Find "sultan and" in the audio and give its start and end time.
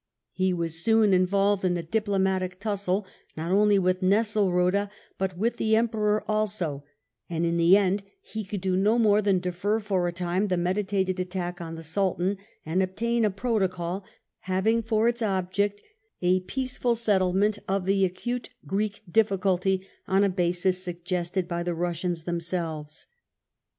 11.83-12.81